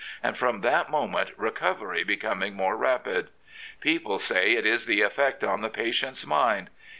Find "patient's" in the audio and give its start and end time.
5.69-6.25